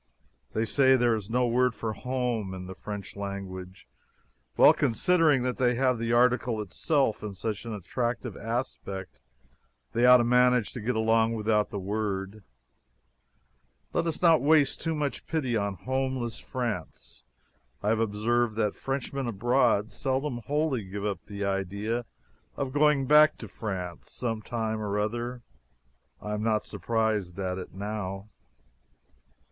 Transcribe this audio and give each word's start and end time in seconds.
They 0.53 0.65
say 0.65 0.95
there 0.95 1.13
is 1.15 1.29
no 1.29 1.45
word 1.47 1.75
for 1.75 1.93
"home" 1.93 2.55
in 2.55 2.65
the 2.65 2.73
French 2.73 3.15
language. 3.15 3.87
Well, 4.57 4.73
considering 4.73 5.43
that 5.43 5.57
they 5.57 5.75
have 5.75 5.99
the 5.99 6.11
article 6.11 6.59
itself 6.59 7.21
in 7.21 7.35
such 7.35 7.65
an 7.65 7.73
attractive 7.75 8.35
aspect, 8.35 9.21
they 9.93 10.07
ought 10.07 10.17
to 10.17 10.23
manage 10.23 10.71
to 10.73 10.81
get 10.81 10.95
along 10.95 11.33
without 11.35 11.69
the 11.69 11.77
word. 11.77 12.43
Let 13.93 14.07
us 14.07 14.23
not 14.23 14.41
waste 14.41 14.81
too 14.81 14.95
much 14.95 15.27
pity 15.27 15.55
on 15.55 15.75
"homeless" 15.75 16.39
France. 16.39 17.21
I 17.83 17.89
have 17.89 17.99
observed 17.99 18.55
that 18.55 18.73
Frenchmen 18.73 19.27
abroad 19.27 19.91
seldom 19.91 20.37
wholly 20.47 20.83
give 20.83 21.05
up 21.05 21.23
the 21.27 21.45
idea 21.45 22.05
of 22.57 22.73
going 22.73 23.05
back 23.05 23.37
to 23.37 23.47
France 23.47 24.11
some 24.11 24.41
time 24.41 24.81
or 24.81 24.97
other. 24.97 25.43
I 26.19 26.33
am 26.33 26.41
not 26.41 26.65
surprised 26.65 27.37
at 27.37 27.59
it 27.59 27.75
now. 27.75 28.29